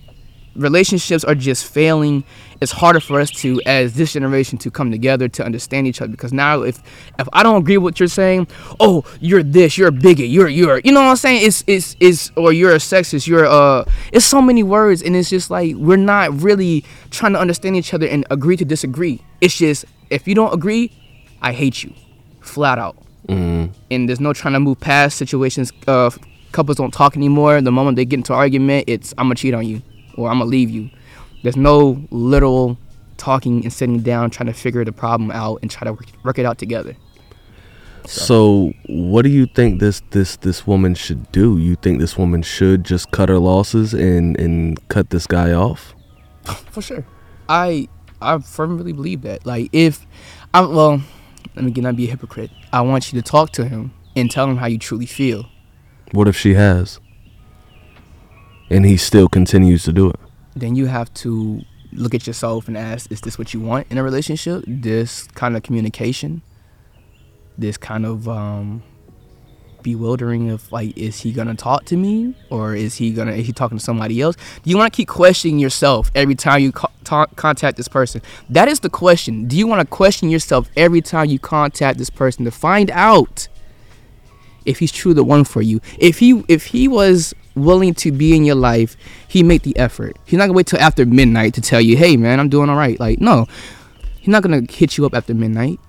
relationships 0.55 1.23
are 1.23 1.35
just 1.35 1.65
failing. 1.65 2.23
It's 2.61 2.71
harder 2.71 3.01
for 3.01 3.19
us 3.19 3.29
to, 3.31 3.61
as 3.65 3.95
this 3.95 4.13
generation, 4.13 4.57
to 4.59 4.71
come 4.71 4.89
together 4.89 5.27
to 5.27 5.43
understand 5.45 5.87
each 5.87 6.01
other. 6.01 6.11
Because 6.11 6.31
now, 6.31 6.61
if 6.61 6.81
if 7.19 7.27
I 7.33 7.43
don't 7.43 7.61
agree 7.61 7.77
with 7.77 7.83
what 7.83 7.99
you're 7.99 8.07
saying, 8.07 8.47
oh, 8.79 9.03
you're 9.19 9.43
this, 9.43 9.77
you're 9.77 9.89
a 9.89 9.91
bigot, 9.91 10.27
you're 10.27 10.47
you're, 10.47 10.79
you 10.79 10.91
know 10.91 11.01
what 11.01 11.09
I'm 11.09 11.15
saying? 11.17 11.45
It's 11.45 11.63
it's 11.67 11.95
it's, 11.99 12.31
or 12.37 12.53
you're 12.53 12.71
a 12.71 12.77
sexist, 12.77 13.27
you're 13.27 13.45
uh, 13.45 13.83
it's 14.13 14.25
so 14.25 14.41
many 14.41 14.63
words, 14.63 15.01
and 15.01 15.15
it's 15.15 15.29
just 15.29 15.49
like 15.49 15.75
we're 15.75 15.97
not 15.97 16.41
really 16.41 16.85
trying 17.11 17.33
to 17.33 17.39
understand 17.39 17.75
each 17.75 17.93
other 17.93 18.07
and 18.07 18.25
agree 18.31 18.55
to 18.57 18.65
disagree. 18.65 19.21
It's 19.41 19.57
just 19.57 19.85
if 20.09 20.27
you 20.27 20.35
don't 20.35 20.53
agree, 20.53 20.91
I 21.41 21.51
hate 21.51 21.83
you, 21.83 21.93
flat 22.39 22.77
out. 22.79 22.95
Mhm. 23.27 23.71
And 23.91 24.07
there's 24.07 24.19
no 24.21 24.33
trying 24.33 24.53
to 24.53 24.59
move 24.59 24.79
past 24.79 25.17
situations. 25.17 25.73
Uh, 25.87 26.11
couples 26.55 26.77
don't 26.77 26.93
talk 26.93 27.15
anymore. 27.15 27.61
The 27.61 27.71
moment 27.71 27.97
they 27.97 28.05
get 28.05 28.17
into 28.17 28.33
an 28.33 28.39
argument, 28.39 28.85
it's 28.87 29.13
I'm 29.17 29.25
gonna 29.25 29.35
cheat 29.35 29.53
on 29.53 29.67
you 29.67 29.81
or 30.15 30.29
I'm 30.29 30.39
gonna 30.39 30.49
leave 30.49 30.69
you. 30.69 30.89
There's 31.43 31.57
no 31.57 32.01
literal 32.09 32.77
talking 33.17 33.63
and 33.63 33.71
sitting 33.71 33.99
down 33.99 34.29
trying 34.29 34.47
to 34.47 34.53
figure 34.53 34.83
the 34.83 34.91
problem 34.91 35.29
out 35.31 35.59
and 35.61 35.69
try 35.69 35.85
to 35.85 35.93
work, 35.93 36.05
work 36.23 36.39
it 36.39 36.45
out 36.45 36.57
together. 36.57 36.95
So, 38.07 38.73
what 38.87 39.23
do 39.23 39.29
you 39.29 39.47
think 39.47 39.79
this 39.79 40.01
this 40.11 40.37
this 40.37 40.65
woman 40.65 40.95
should 40.95 41.31
do? 41.31 41.57
You 41.57 41.75
think 41.75 41.99
this 41.99 42.17
woman 42.17 42.41
should 42.41 42.83
just 42.83 43.11
cut 43.11 43.29
her 43.29 43.39
losses 43.39 43.93
and 43.93 44.39
and 44.39 44.87
cut 44.89 45.09
this 45.09 45.27
guy 45.27 45.51
off? 45.51 45.93
For 46.71 46.81
sure. 46.81 47.05
I 47.49 47.89
I 48.21 48.37
firmly 48.39 48.93
believe 48.93 49.23
that. 49.23 49.45
Like 49.45 49.69
if 49.73 50.05
I 50.53 50.61
well, 50.61 51.01
let 51.55 51.65
me 51.65 51.71
get 51.71 51.83
not 51.83 51.95
be 51.95 52.07
a 52.07 52.11
hypocrite. 52.11 52.51
I 52.71 52.81
want 52.81 53.11
you 53.11 53.19
to 53.21 53.27
talk 53.27 53.51
to 53.53 53.65
him 53.65 53.91
and 54.15 54.31
tell 54.31 54.47
him 54.49 54.57
how 54.57 54.67
you 54.67 54.77
truly 54.77 55.07
feel. 55.07 55.47
What 56.11 56.27
if 56.27 56.37
she 56.37 56.53
has? 56.53 56.99
And 58.69 58.85
he 58.85 58.97
still 58.97 59.27
continues 59.27 59.83
to 59.83 59.93
do 59.93 60.09
it. 60.09 60.19
Then 60.55 60.75
you 60.75 60.85
have 60.87 61.13
to 61.15 61.61
look 61.91 62.13
at 62.13 62.27
yourself 62.27 62.67
and 62.67 62.77
ask, 62.77 63.11
is 63.11 63.21
this 63.21 63.37
what 63.37 63.53
you 63.53 63.59
want 63.59 63.87
in 63.89 63.97
a 63.97 64.03
relationship? 64.03 64.63
This 64.67 65.23
kind 65.27 65.55
of 65.55 65.63
communication? 65.63 66.41
This 67.57 67.77
kind 67.77 68.05
of 68.05 68.27
um 68.27 68.83
bewildering 69.85 70.49
of 70.49 70.71
like 70.71 70.97
is 70.97 71.19
he 71.19 71.31
gonna 71.31 71.53
talk 71.53 71.85
to 71.85 71.95
me 71.95 72.33
or 72.49 72.73
is 72.73 72.95
he 72.95 73.11
gonna 73.13 73.33
is 73.33 73.45
he 73.45 73.53
talking 73.53 73.77
to 73.77 73.83
somebody 73.83 74.19
else 74.19 74.35
do 74.63 74.71
you 74.71 74.75
want 74.75 74.91
to 74.91 74.97
keep 74.97 75.07
questioning 75.07 75.59
yourself 75.59 76.09
every 76.15 76.33
time 76.33 76.59
you 76.59 76.71
co- 76.71 76.89
ta- 77.03 77.27
contact 77.35 77.77
this 77.77 77.87
person 77.87 78.19
that 78.49 78.67
is 78.67 78.79
the 78.79 78.89
question 78.89 79.47
do 79.47 79.55
you 79.55 79.67
want 79.67 79.79
to 79.79 79.85
question 79.85 80.27
yourself 80.27 80.67
every 80.75 81.01
time 81.01 81.29
you 81.29 81.37
contact 81.37 81.99
this 81.99 82.09
person 82.09 82.43
to 82.43 82.49
find 82.49 82.89
out 82.89 83.47
if 84.65 84.79
he's 84.79 84.91
true 84.91 85.13
the 85.13 85.23
one 85.23 85.43
for 85.43 85.61
you. 85.61 85.81
If 85.99 86.19
he 86.19 86.43
if 86.47 86.65
he 86.65 86.87
was 86.87 87.33
willing 87.55 87.93
to 87.93 88.11
be 88.11 88.35
in 88.35 88.43
your 88.43 88.55
life 88.55 88.97
he 89.27 89.43
make 89.43 89.63
the 89.63 89.77
effort. 89.77 90.17
He's 90.25 90.37
not 90.37 90.45
gonna 90.45 90.57
wait 90.57 90.67
till 90.67 90.79
after 90.79 91.05
midnight 91.05 91.53
to 91.55 91.61
tell 91.61 91.81
you 91.81 91.97
hey 91.97 92.17
man 92.17 92.39
i'm 92.39 92.49
doing 92.49 92.69
all 92.69 92.77
right. 92.77 92.99
Like 92.99 93.19
no. 93.19 93.47
He's 94.19 94.29
not 94.29 94.43
gonna 94.43 94.63
hit 94.69 94.97
you 94.97 95.05
up 95.05 95.13
after 95.13 95.33
midnight. 95.33 95.79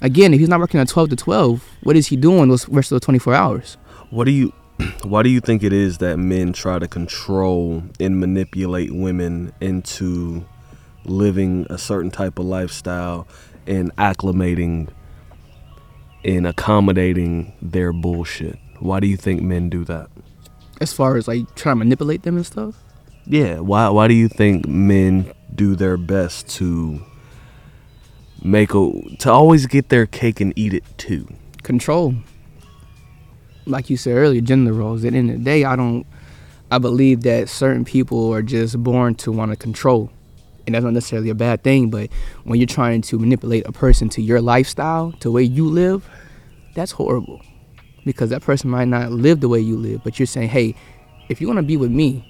Again 0.00 0.32
if 0.34 0.40
he's 0.40 0.48
not 0.48 0.60
working 0.60 0.80
at 0.80 0.88
12 0.88 1.10
to 1.10 1.16
12 1.16 1.64
what 1.82 1.96
is 1.96 2.08
he 2.08 2.16
doing 2.16 2.48
those 2.48 2.68
rest 2.68 2.92
of 2.92 2.96
the 2.96 3.04
24 3.04 3.34
hours? 3.34 3.76
What 4.10 4.24
do 4.24 4.30
you 4.30 4.52
why 5.02 5.22
do 5.22 5.28
you 5.28 5.40
think 5.40 5.62
it 5.62 5.72
is 5.72 5.98
that 5.98 6.18
men 6.18 6.52
try 6.52 6.78
to 6.78 6.88
control 6.88 7.82
and 8.00 8.18
manipulate 8.18 8.92
women 8.92 9.52
into 9.60 10.44
living 11.04 11.66
a 11.68 11.78
certain 11.78 12.10
type 12.10 12.38
of 12.38 12.46
lifestyle 12.46 13.26
and 13.66 13.94
acclimating 13.96 14.88
and 16.24 16.46
accommodating 16.46 17.52
their 17.62 17.92
bullshit? 17.92 18.58
Why 18.80 19.00
do 19.00 19.06
you 19.06 19.16
think 19.16 19.42
men 19.42 19.68
do 19.68 19.84
that? 19.84 20.08
as 20.82 20.92
far 20.92 21.16
as 21.16 21.28
like 21.28 21.54
trying 21.54 21.76
to 21.76 21.78
manipulate 21.78 22.22
them 22.24 22.36
and 22.36 22.44
stuff 22.44 22.74
Yeah. 23.24 23.60
Why 23.60 23.88
Why 23.88 24.08
do 24.08 24.14
you 24.14 24.28
think 24.28 24.66
men 24.66 25.32
do 25.54 25.76
their 25.76 25.96
best 25.96 26.48
to 26.58 27.00
make 28.42 28.74
a 28.74 28.90
to 29.20 29.30
always 29.30 29.66
get 29.66 29.90
their 29.90 30.06
cake 30.06 30.40
and 30.40 30.52
eat 30.56 30.74
it 30.74 30.84
too? 30.98 31.28
Control. 31.62 32.16
Like 33.64 33.88
you 33.90 33.96
said 33.96 34.16
earlier, 34.16 34.40
gender 34.40 34.72
roles. 34.72 35.04
At 35.04 35.12
the 35.12 35.18
end 35.18 35.30
of 35.30 35.38
the 35.38 35.44
day, 35.44 35.62
I 35.64 35.76
don't. 35.76 36.04
I 36.68 36.78
believe 36.78 37.22
that 37.22 37.48
certain 37.48 37.84
people 37.84 38.34
are 38.34 38.42
just 38.42 38.82
born 38.82 39.14
to 39.16 39.30
want 39.30 39.52
to 39.52 39.56
control. 39.56 40.10
And 40.66 40.74
that's 40.74 40.84
not 40.84 40.92
necessarily 40.92 41.30
a 41.30 41.34
bad 41.34 41.62
thing, 41.62 41.90
but 41.90 42.10
when 42.44 42.58
you're 42.60 42.66
trying 42.66 43.02
to 43.02 43.18
manipulate 43.18 43.66
a 43.66 43.72
person 43.72 44.08
to 44.10 44.22
your 44.22 44.40
lifestyle, 44.40 45.12
to 45.12 45.18
the 45.20 45.30
way 45.32 45.42
you 45.42 45.68
live, 45.68 46.08
that's 46.74 46.92
horrible. 46.92 47.40
Because 48.04 48.30
that 48.30 48.42
person 48.42 48.70
might 48.70 48.88
not 48.88 49.12
live 49.12 49.40
the 49.40 49.48
way 49.48 49.60
you 49.60 49.76
live, 49.76 50.02
but 50.04 50.18
you're 50.18 50.26
saying, 50.26 50.48
hey, 50.48 50.74
if 51.28 51.40
you 51.40 51.46
want 51.46 51.58
to 51.58 51.62
be 51.62 51.76
with 51.76 51.90
me, 51.90 52.28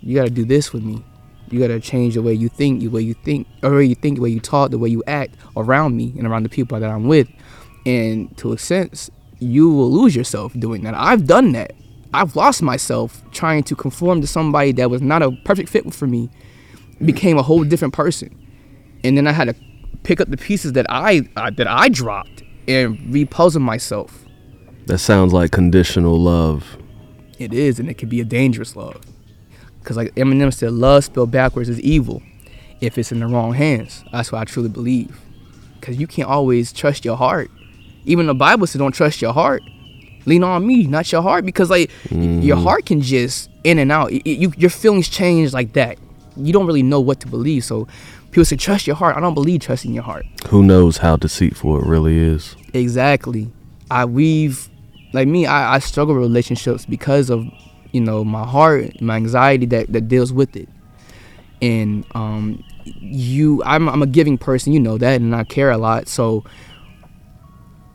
you 0.00 0.14
got 0.14 0.24
to 0.24 0.30
do 0.30 0.44
this 0.44 0.72
with 0.72 0.82
me. 0.82 1.02
You 1.50 1.60
got 1.60 1.68
to 1.68 1.80
change 1.80 2.14
the 2.14 2.22
way 2.22 2.34
you 2.34 2.48
think, 2.48 2.80
the 2.80 2.88
way 2.88 3.02
you 3.02 3.14
think, 3.14 3.46
or 3.62 3.70
the 3.70 3.76
way 3.76 3.84
you 3.84 3.94
think, 3.94 4.16
the 4.16 4.22
way 4.22 4.30
you 4.30 4.40
talk, 4.40 4.70
the 4.70 4.78
way 4.78 4.88
you 4.88 5.02
act 5.06 5.36
around 5.56 5.96
me 5.96 6.12
and 6.18 6.26
around 6.26 6.42
the 6.42 6.48
people 6.48 6.78
that 6.78 6.90
I'm 6.90 7.06
with. 7.06 7.28
And 7.86 8.36
to 8.38 8.52
a 8.52 8.58
sense, 8.58 9.10
you 9.38 9.70
will 9.70 9.90
lose 9.90 10.16
yourself 10.16 10.52
doing 10.58 10.82
that. 10.84 10.94
I've 10.94 11.26
done 11.26 11.52
that. 11.52 11.72
I've 12.12 12.36
lost 12.36 12.62
myself 12.62 13.22
trying 13.32 13.64
to 13.64 13.76
conform 13.76 14.20
to 14.20 14.26
somebody 14.26 14.72
that 14.72 14.88
was 14.88 15.02
not 15.02 15.22
a 15.22 15.32
perfect 15.44 15.68
fit 15.68 15.92
for 15.92 16.06
me, 16.06 16.30
became 17.04 17.38
a 17.38 17.42
whole 17.42 17.64
different 17.64 17.94
person. 17.94 18.34
And 19.02 19.16
then 19.16 19.26
I 19.26 19.32
had 19.32 19.48
to 19.48 19.54
pick 20.02 20.20
up 20.20 20.28
the 20.28 20.36
pieces 20.36 20.72
that 20.72 20.86
I 20.88 21.20
that 21.34 21.66
I 21.66 21.88
dropped 21.88 22.42
and 22.68 22.98
repuzzle 23.12 23.60
myself. 23.60 24.24
That 24.86 24.98
sounds 24.98 25.32
like 25.32 25.50
conditional 25.50 26.18
love. 26.20 26.76
It 27.38 27.52
is, 27.52 27.78
and 27.78 27.88
it 27.88 27.98
can 27.98 28.08
be 28.08 28.20
a 28.20 28.24
dangerous 28.24 28.76
love. 28.76 29.00
Because, 29.80 29.96
like 29.96 30.14
Eminem 30.14 30.52
said, 30.52 30.72
love 30.72 31.04
spelled 31.04 31.30
backwards 31.30 31.68
is 31.68 31.80
evil 31.80 32.22
if 32.80 32.96
it's 32.96 33.12
in 33.12 33.20
the 33.20 33.26
wrong 33.26 33.52
hands. 33.54 34.04
That's 34.12 34.32
what 34.32 34.40
I 34.40 34.44
truly 34.44 34.68
believe. 34.68 35.20
Because 35.78 35.96
you 35.98 36.06
can't 36.06 36.28
always 36.28 36.72
trust 36.72 37.04
your 37.04 37.16
heart. 37.16 37.50
Even 38.04 38.26
the 38.26 38.34
Bible 38.34 38.66
says, 38.66 38.78
don't 38.78 38.92
trust 38.92 39.20
your 39.20 39.32
heart. 39.32 39.62
Lean 40.26 40.42
on 40.42 40.66
me, 40.66 40.86
not 40.86 41.10
your 41.12 41.22
heart. 41.22 41.44
Because, 41.44 41.70
like, 41.70 41.90
mm. 42.08 42.42
your 42.42 42.56
heart 42.56 42.86
can 42.86 43.00
just 43.00 43.50
in 43.62 43.78
and 43.78 43.92
out. 43.92 44.12
You, 44.26 44.52
your 44.56 44.70
feelings 44.70 45.08
change 45.08 45.52
like 45.52 45.74
that. 45.74 45.98
You 46.36 46.52
don't 46.52 46.66
really 46.66 46.82
know 46.82 47.00
what 47.00 47.20
to 47.20 47.26
believe. 47.26 47.64
So, 47.64 47.86
people 48.30 48.44
say, 48.44 48.56
trust 48.56 48.86
your 48.86 48.96
heart. 48.96 49.16
I 49.16 49.20
don't 49.20 49.34
believe 49.34 49.60
trusting 49.60 49.92
your 49.92 50.02
heart. 50.02 50.26
Who 50.48 50.62
knows 50.62 50.98
how 50.98 51.16
deceitful 51.16 51.78
it 51.80 51.86
really 51.86 52.18
is? 52.18 52.56
Exactly. 52.72 53.50
I 53.90 54.04
we've 54.04 54.68
like 55.12 55.28
me, 55.28 55.46
I, 55.46 55.76
I 55.76 55.78
struggle 55.78 56.14
with 56.14 56.24
relationships 56.24 56.84
because 56.84 57.30
of 57.30 57.46
you 57.92 58.00
know 58.00 58.24
my 58.24 58.44
heart, 58.44 59.00
my 59.00 59.16
anxiety 59.16 59.66
that 59.66 59.92
that 59.92 60.08
deals 60.08 60.32
with 60.32 60.56
it, 60.56 60.68
and 61.62 62.04
um, 62.14 62.62
you, 62.84 63.62
I'm 63.64 63.88
I'm 63.88 64.02
a 64.02 64.06
giving 64.06 64.36
person, 64.36 64.72
you 64.72 64.80
know 64.80 64.98
that, 64.98 65.20
and 65.20 65.34
I 65.34 65.44
care 65.44 65.70
a 65.70 65.78
lot, 65.78 66.08
so. 66.08 66.44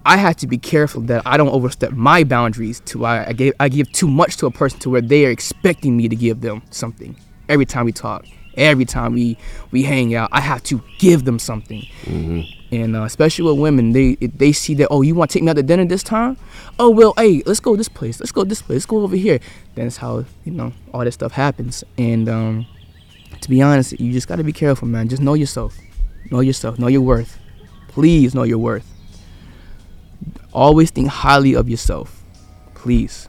I 0.05 0.15
have 0.15 0.37
to 0.37 0.47
be 0.47 0.57
careful 0.57 1.01
that 1.01 1.21
I 1.25 1.37
don't 1.37 1.49
overstep 1.49 1.91
my 1.91 2.23
boundaries 2.23 2.79
to 2.85 3.05
I, 3.05 3.27
I 3.27 3.33
give 3.33 3.53
I 3.59 3.69
give 3.69 3.91
too 3.91 4.07
much 4.07 4.37
to 4.37 4.47
a 4.47 4.51
person 4.51 4.79
to 4.79 4.89
where 4.89 5.01
they 5.01 5.25
are 5.25 5.29
expecting 5.29 5.97
me 5.97 6.07
to 6.07 6.15
give 6.15 6.41
them 6.41 6.63
something 6.71 7.15
every 7.49 7.65
time 7.65 7.85
we 7.85 7.91
talk, 7.91 8.25
every 8.55 8.85
time 8.85 9.13
we 9.13 9.37
we 9.71 9.83
hang 9.83 10.15
out. 10.15 10.29
I 10.31 10.39
have 10.39 10.63
to 10.63 10.81
give 10.99 11.25
them 11.25 11.39
something. 11.39 11.81
Mm-hmm 12.03 12.59
and 12.71 12.95
uh, 12.95 13.03
especially 13.03 13.45
with 13.51 13.59
women, 13.59 13.93
they 13.93 14.15
they 14.15 14.51
see 14.51 14.73
that 14.75 14.89
oh, 14.89 15.01
you 15.01 15.15
want 15.15 15.31
to 15.31 15.33
take 15.33 15.43
me 15.43 15.49
out 15.49 15.55
to 15.55 15.63
dinner 15.63 15.85
this 15.85 16.03
time? 16.03 16.37
Oh 16.77 16.89
well, 16.89 17.13
hey, 17.17 17.41
let's 17.45 17.59
go 17.59 17.75
this 17.75 17.89
place. 17.89 18.19
Let's 18.19 18.31
go 18.31 18.43
this 18.43 18.61
place. 18.61 18.77
Let's 18.77 18.85
go 18.85 19.01
over 19.01 19.15
here. 19.15 19.39
That's 19.75 19.97
how 19.97 20.25
you 20.43 20.51
know 20.51 20.73
all 20.93 21.03
this 21.03 21.15
stuff 21.15 21.31
happens. 21.31 21.83
And 21.97 22.29
um, 22.29 22.67
to 23.41 23.49
be 23.49 23.61
honest, 23.61 23.99
you 23.99 24.11
just 24.11 24.27
gotta 24.27 24.43
be 24.43 24.53
careful, 24.53 24.87
man. 24.87 25.09
Just 25.09 25.21
know 25.21 25.33
yourself. 25.33 25.77
Know 26.29 26.41
yourself. 26.41 26.77
Know 26.77 26.87
your 26.87 27.01
worth. 27.01 27.39
Please 27.87 28.35
know 28.35 28.43
your 28.43 28.59
worth. 28.59 28.85
Always 30.53 30.91
think 30.91 31.07
highly 31.07 31.55
of 31.55 31.69
yourself. 31.69 32.23
Please. 32.75 33.27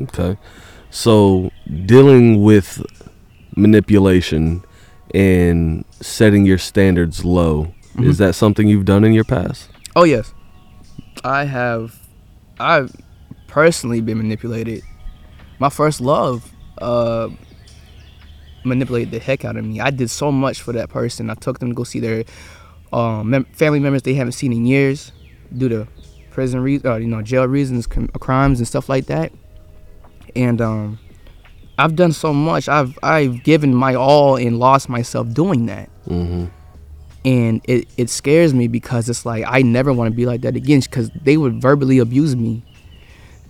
Okay. 0.00 0.36
So 0.90 1.50
dealing 1.86 2.42
with 2.42 2.84
manipulation 3.56 4.64
and 5.14 5.84
setting 6.00 6.46
your 6.46 6.58
standards 6.58 7.24
low 7.24 7.72
Mm-hmm. 7.98 8.10
Is 8.10 8.18
that 8.18 8.36
something 8.36 8.68
you've 8.68 8.84
done 8.84 9.02
in 9.02 9.12
your 9.12 9.24
past? 9.24 9.68
Oh 9.96 10.04
yes, 10.04 10.32
I 11.24 11.44
have. 11.44 11.98
I've 12.60 12.94
personally 13.48 14.00
been 14.00 14.18
manipulated. 14.18 14.84
My 15.58 15.68
first 15.68 16.00
love 16.00 16.48
uh, 16.80 17.28
manipulated 18.64 19.10
the 19.10 19.18
heck 19.18 19.44
out 19.44 19.56
of 19.56 19.64
me. 19.64 19.80
I 19.80 19.90
did 19.90 20.10
so 20.10 20.30
much 20.30 20.62
for 20.62 20.72
that 20.74 20.90
person. 20.90 21.28
I 21.28 21.34
took 21.34 21.58
them 21.58 21.70
to 21.70 21.74
go 21.74 21.82
see 21.82 21.98
their 21.98 22.22
um, 22.92 23.30
mem- 23.30 23.46
family 23.46 23.80
members 23.80 24.02
they 24.02 24.14
haven't 24.14 24.32
seen 24.32 24.52
in 24.52 24.64
years 24.64 25.10
due 25.56 25.68
to 25.68 25.88
prison 26.30 26.60
reasons, 26.60 26.86
uh, 26.86 26.96
you 26.98 27.08
know, 27.08 27.20
jail 27.22 27.48
reasons, 27.48 27.88
com- 27.88 28.06
crimes 28.20 28.60
and 28.60 28.68
stuff 28.68 28.88
like 28.88 29.06
that. 29.06 29.32
And 30.38 30.60
um, 30.62 30.98
I've 31.76 31.96
done 31.96 32.12
so 32.12 32.32
much. 32.32 32.68
I've 32.68 32.98
I've 33.02 33.42
given 33.42 33.74
my 33.74 33.94
all 33.94 34.36
and 34.36 34.58
lost 34.58 34.88
myself 34.88 35.32
doing 35.34 35.66
that. 35.66 35.90
Mm-hmm 36.06 36.46
and 37.24 37.60
it, 37.64 37.86
it 37.96 38.08
scares 38.08 38.54
me 38.54 38.68
because 38.68 39.08
it's 39.08 39.26
like 39.26 39.44
I 39.46 39.62
never 39.62 39.92
want 39.92 40.10
to 40.10 40.16
be 40.16 40.24
like 40.24 40.42
that 40.42 40.56
again 40.56 40.80
because 40.80 41.10
they 41.10 41.36
would 41.36 41.60
verbally 41.60 41.98
abuse 41.98 42.36
me, 42.36 42.62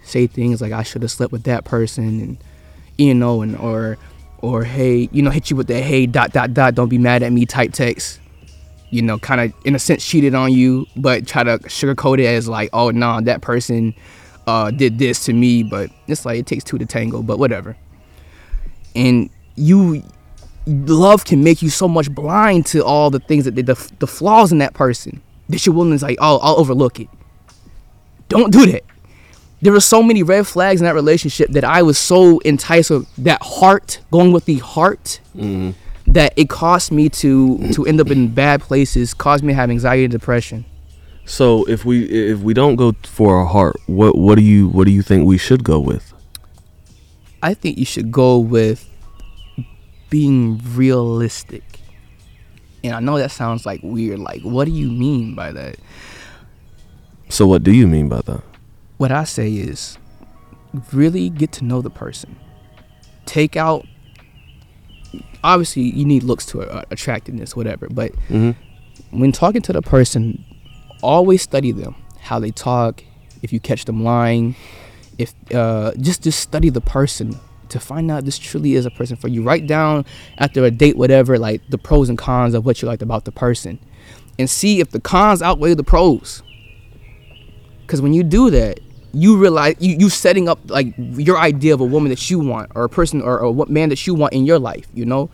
say 0.03 0.27
things 0.27 0.61
like 0.61 0.73
I 0.73 0.83
should 0.83 1.03
have 1.03 1.11
slept 1.11 1.33
with 1.33 1.45
that 1.45 1.65
person 1.65 2.21
and 2.21 2.45
you 2.97 3.15
know 3.15 3.43
and 3.43 3.57
or 3.57 3.99
or 4.39 4.65
hey 4.65 5.09
you 5.13 5.23
know 5.23 5.31
hit 5.31 5.51
you 5.51 5.57
with 5.57 5.69
that 5.69 5.83
hey 5.83 6.07
dot 6.07 6.33
dot 6.33 6.55
dot 6.55 6.75
don't 6.75 6.89
be 6.89 6.99
mad 6.99 7.23
at 7.23 7.31
me 7.31 7.47
type 7.47 7.73
text, 7.73 8.21
you 8.91 9.03
know 9.03 9.19
kind 9.19 9.41
of 9.41 9.53
in 9.65 9.75
a 9.75 9.79
sense 9.79 10.05
cheated 10.05 10.35
on 10.35 10.53
you 10.53 10.87
but 10.97 11.27
try 11.27 11.45
to 11.45 11.59
sugarcoat 11.61 12.19
it 12.19 12.27
as 12.27 12.49
like 12.49 12.71
oh 12.73 12.91
no 12.91 13.13
nah, 13.13 13.21
that 13.21 13.43
person 13.43 13.95
uh, 14.49 14.71
did 14.71 14.99
this 14.99 15.25
to 15.27 15.33
me 15.33 15.63
but 15.63 15.91
it's 16.07 16.25
like 16.25 16.39
it 16.39 16.47
takes 16.47 16.65
two 16.65 16.79
to 16.79 16.87
tango 16.87 17.23
but 17.23 17.39
whatever, 17.39 17.77
and 18.95 19.31
you 19.55 20.03
love 20.67 21.25
can 21.25 21.43
make 21.43 21.63
you 21.63 21.71
so 21.71 21.89
much 21.89 22.11
blind 22.11 22.67
to 22.67 22.85
all 22.85 23.11
the 23.11 23.21
things 23.21 23.45
that 23.45 23.55
the, 23.55 23.63
the, 23.63 23.93
the 23.99 24.07
flaws 24.07 24.53
in 24.53 24.59
that 24.59 24.75
person 24.75 25.23
that 25.49 25.65
you're 25.65 25.75
willing 25.75 25.99
to 25.99 26.05
like, 26.05 26.19
oh, 26.21 26.39
I'll 26.39 26.59
overlook 26.59 27.01
it. 27.01 27.09
Don't 28.29 28.53
do 28.53 28.67
that. 28.67 28.85
There 29.63 29.73
were 29.73 29.81
so 29.81 30.03
many 30.03 30.23
red 30.23 30.47
flags 30.47 30.81
in 30.81 30.85
that 30.85 30.95
relationship 30.95 31.51
that 31.51 31.65
I 31.65 31.83
was 31.83 31.99
so 31.99 32.39
enticed 32.41 32.91
with 32.91 33.13
that 33.17 33.43
heart, 33.43 34.01
going 34.11 34.33
with 34.33 34.45
the 34.45 34.59
heart, 34.59 35.21
mm-hmm. 35.35 35.71
that 36.13 36.33
it 36.37 36.49
caused 36.49 36.93
me 36.93 37.09
to 37.09 37.73
to 37.73 37.85
end 37.85 38.01
up 38.01 38.11
in 38.11 38.29
bad 38.29 38.61
places, 38.61 39.15
caused 39.15 39.43
me 39.43 39.53
to 39.53 39.57
have 39.57 39.71
anxiety 39.71 40.05
and 40.05 40.13
depression. 40.13 40.65
So 41.29 41.65
if 41.65 41.85
we 41.85 42.05
if 42.05 42.41
we 42.41 42.55
don't 42.55 42.77
go 42.77 42.95
for 43.05 43.37
our 43.37 43.45
heart, 43.45 43.77
what 43.87 44.17
what 44.17 44.37
do 44.39 44.43
you 44.43 44.69
what 44.69 44.87
do 44.87 44.93
you 44.93 45.03
think 45.03 45.27
we 45.27 45.37
should 45.37 45.63
go 45.63 45.79
with? 45.79 46.15
I 47.43 47.53
think 47.53 47.77
you 47.77 47.85
should 47.85 48.11
go 48.11 48.39
with 48.39 48.89
being 50.09 50.59
realistic. 50.75 51.81
And 52.83 52.95
I 52.95 53.01
know 53.01 53.19
that 53.19 53.31
sounds 53.31 53.67
like 53.67 53.81
weird. 53.83 54.19
Like, 54.19 54.41
what 54.41 54.65
do 54.65 54.71
you 54.71 54.91
mean 54.91 55.35
by 55.35 55.53
that? 55.53 55.77
So, 57.29 57.47
what 57.47 57.63
do 57.63 57.73
you 57.73 57.87
mean 57.87 58.09
by 58.09 58.23
that? 58.23 58.43
What 58.97 59.13
I 59.13 59.25
say 59.25 59.53
is 59.53 59.99
really 60.93 61.29
get 61.29 61.53
to 61.53 61.65
know 61.65 61.83
the 61.83 61.91
person. 61.91 62.37
Take 63.27 63.55
out, 63.55 63.87
obviously, 65.45 65.83
you 65.83 66.07
need 66.07 66.23
looks 66.23 66.47
to 66.47 66.63
uh, 66.63 66.85
attractiveness, 66.91 67.55
whatever. 67.55 67.87
But 67.91 68.13
mm-hmm. 68.29 68.53
when 69.19 69.31
talking 69.31 69.61
to 69.63 69.75
the 69.75 69.83
person, 69.83 70.43
always 71.03 71.43
study 71.43 71.73
them, 71.73 71.95
how 72.21 72.39
they 72.39 72.51
talk, 72.51 73.03
if 73.43 73.53
you 73.53 73.61
catch 73.61 73.85
them 73.85 74.03
lying, 74.03 74.55
if 75.19 75.35
uh, 75.55 75.93
just 76.01 76.23
just 76.23 76.41
study 76.41 76.71
the 76.71 76.81
person 76.81 77.39
to 77.69 77.81
find 77.81 78.11
out 78.11 78.25
this 78.25 78.39
truly 78.39 78.75
is 78.75 78.87
a 78.87 78.91
person 78.91 79.17
for 79.17 79.29
you. 79.29 79.43
Write 79.43 79.67
down 79.67 80.05
after 80.39 80.65
a 80.65 80.71
date, 80.71 80.97
whatever, 80.97 81.39
like 81.39 81.63
the 81.69 81.79
pros 81.79 82.09
and 82.09 82.17
cons 82.17 82.55
of 82.55 82.65
what 82.65 82.81
you 82.81 82.89
liked 82.89 83.03
about 83.03 83.25
the 83.25 83.33
person, 83.33 83.79
and 84.39 84.49
see 84.49 84.81
if 84.81 84.91
the 84.91 85.01
cons 85.01 85.43
outweigh 85.43 85.75
the 85.75 85.85
pros. 85.85 86.43
Because 87.83 88.01
when 88.01 88.13
you 88.13 88.23
do 88.23 88.51
that, 88.51 88.81
you 89.13 89.39
realize 89.39 89.77
you 89.81 89.97
you 89.99 90.09
setting 90.09 90.49
up 90.49 90.59
like 90.71 90.95
your 90.97 91.39
idea 91.39 91.75
of 91.75 91.81
a 91.81 91.85
woman 91.85 92.11
that 92.11 92.31
you 92.31 92.39
want, 92.39 92.71
or 92.75 92.85
a 92.85 92.89
person, 92.89 93.23
or, 93.23 93.41
or 93.41 93.51
what 93.51 93.69
man 93.71 93.89
that 93.89 94.07
you 94.07 94.15
want 94.15 94.33
in 94.33 94.47
your 94.47 94.59
life, 94.59 94.87
you 94.95 95.05
know. 95.05 95.31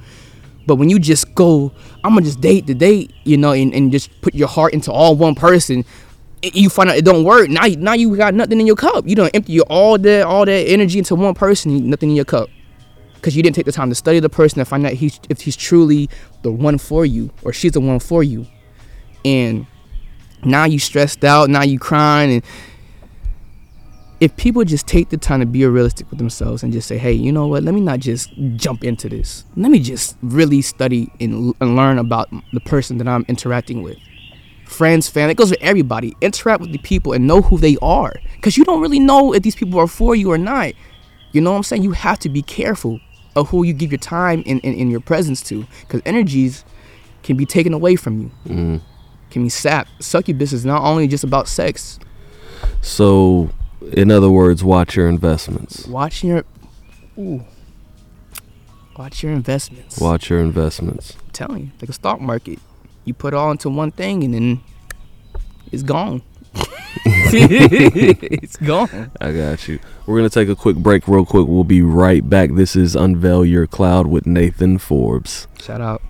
But 0.66 0.76
when 0.76 0.88
you 0.88 0.99
just 0.99 1.35
go, 1.35 1.73
I'm 2.02 2.14
gonna 2.14 2.26
just 2.26 2.40
date 2.40 2.66
the 2.66 2.75
date, 2.75 3.12
you 3.25 3.37
know, 3.37 3.52
and, 3.52 3.75
and 3.75 3.92
just 3.92 4.21
put 4.23 4.35
your 4.35 4.49
heart 4.49 4.73
into 4.73 4.90
all 4.90 5.14
one 5.14 5.35
person, 5.35 5.85
you 6.42 6.68
find 6.68 6.90
out 6.90 6.97
it 6.97 7.04
don't 7.04 7.25
work. 7.25 7.49
Now, 7.49 7.66
now 7.78 7.94
you 7.94 8.16
got 8.16 8.35
nothing 8.35 8.61
in 8.61 8.66
your 8.66 8.76
cup. 8.76 9.06
You 9.06 9.16
don't 9.16 9.35
empty 9.35 9.52
your, 9.54 9.64
all 9.68 9.99
that 9.99 10.26
all 10.26 10.44
that 10.44 10.68
energy 10.68 10.99
into 10.99 11.14
one 11.14 11.35
person, 11.35 11.88
nothing 11.88 12.11
in 12.11 12.16
your 12.16 12.25
cup, 12.25 12.50
because 13.14 13.37
you 13.37 13.42
didn't 13.42 13.56
take 13.56 13.66
the 13.66 13.73
time 13.73 13.88
to 13.88 13.94
study 13.94 14.21
the 14.21 14.28
person 14.28 14.59
and 14.59 14.68
find 14.68 14.87
out 14.87 14.92
he's, 14.92 15.18
if 15.28 15.40
he's 15.40 15.56
truly 15.56 16.09
the 16.42 16.52
one 16.52 16.78
for 16.78 17.06
you 17.06 17.30
or 17.42 17.52
she's 17.52 17.73
the 17.73 17.80
one 17.80 17.99
for 17.99 18.23
you. 18.23 18.47
And 19.25 19.66
now 20.44 20.64
you 20.64 20.78
stressed 20.78 21.25
out. 21.25 21.49
Now 21.49 21.62
you 21.62 21.78
crying, 21.78 22.30
and 22.30 22.44
if 24.25 24.35
people 24.37 24.64
just 24.64 24.87
take 24.87 25.11
the 25.11 25.19
time 25.19 25.40
to 25.40 25.47
be 25.47 25.66
realistic 25.66 26.09
with 26.09 26.19
themselves 26.19 26.62
and 26.62 26.73
just 26.73 26.88
say, 26.88 26.97
hey, 26.97 27.12
you 27.12 27.31
know 27.31 27.47
what? 27.47 27.62
Let 27.62 27.75
me 27.75 27.81
not 27.83 28.00
just 28.00 28.31
jump 28.57 28.83
into 28.83 29.07
this. 29.07 29.45
Let 29.54 29.71
me 29.71 29.78
just 29.81 30.16
really 30.23 30.62
study 30.62 31.12
and, 31.21 31.54
and 31.61 31.76
learn 31.76 31.99
about 31.99 32.31
the 32.54 32.61
person 32.61 32.97
that 32.99 33.07
I'm 33.07 33.26
interacting 33.28 33.83
with. 33.83 33.99
Friends, 34.64 35.11
family, 35.11 35.33
it 35.33 35.37
goes 35.37 35.50
for 35.50 35.59
everybody. 35.61 36.16
Interact 36.23 36.62
with 36.62 36.73
the 36.73 36.78
people 36.78 37.12
and 37.12 37.26
know 37.26 37.43
who 37.43 37.59
they 37.59 37.76
are. 37.83 38.14
Because 38.37 38.57
you 38.57 38.64
don't 38.64 38.81
really 38.81 38.99
know 38.99 39.35
if 39.35 39.43
these 39.43 39.54
people 39.54 39.78
are 39.78 39.87
for 39.87 40.16
you 40.16 40.33
or 40.33 40.38
not. 40.38 40.73
You 41.33 41.43
know 41.43 41.50
what 41.50 41.59
I'm 41.59 41.62
saying? 41.64 41.83
You 41.83 41.93
have 41.93 42.19
to 42.21 42.31
be 42.31 42.40
careful 42.40 43.00
of 43.37 43.50
who 43.50 43.62
you 43.62 43.75
give 43.75 43.93
your 43.93 43.99
time 43.99 44.43
and, 44.47 44.59
and, 44.64 44.75
and 44.81 44.90
your 44.90 45.00
presence 45.00 45.43
to. 45.43 45.66
Because 45.83 46.00
energies 46.07 46.64
can 47.23 47.37
be 47.37 47.45
taken 47.45 47.75
away 47.75 47.97
from 47.97 48.23
you, 48.23 48.31
Mm. 48.47 48.81
can 49.31 49.43
be 49.43 49.49
sapped. 49.50 49.90
Succubus 50.02 50.52
is 50.54 50.64
not 50.64 50.83
only 50.83 51.09
just 51.09 51.25
about 51.25 51.47
sex. 51.47 51.99
So, 52.81 53.50
in 53.93 54.11
other 54.11 54.31
words, 54.31 54.64
watch 54.64 54.97
your 54.97 55.09
investments. 55.09 55.87
Watch 55.87 56.25
your 56.25 56.45
ooh. 57.19 57.45
Watch 58.97 59.23
your 59.23 59.33
investments. 59.33 59.99
Watch 59.99 60.31
your 60.31 60.41
investments. 60.41 61.17
I'm 61.25 61.31
telling 61.33 61.62
you, 61.64 61.71
like 61.81 61.91
a 61.91 61.93
stock 61.93 62.21
market. 62.21 62.61
You 63.05 63.12
put 63.12 63.35
all 63.35 63.50
into 63.50 63.69
one 63.69 63.91
thing 63.91 64.23
and 64.23 64.33
then 64.33 64.61
it's 65.73 65.83
gone. 65.83 66.23
it's 67.35 68.57
gone. 68.57 69.11
I 69.21 69.33
got 69.33 69.67
you. 69.67 69.81
We're 70.07 70.19
going 70.19 70.31
to 70.31 70.35
take 70.35 70.49
a 70.49 70.55
quick 70.55 70.76
break, 70.76 71.09
real 71.09 71.26
quick. 71.26 71.49
We'll 71.49 71.64
be 71.64 71.83
right 71.83 72.29
back. 72.29 72.53
This 72.53 72.76
is 72.76 72.95
Unveil 72.95 73.45
Your 73.45 73.67
Cloud 73.67 74.07
with 74.07 74.26
Nathan 74.26 74.79
Forbes. 74.79 75.49
Shout 75.61 75.81
out. 75.81 76.03